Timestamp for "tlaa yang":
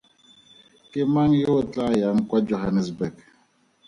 1.73-2.19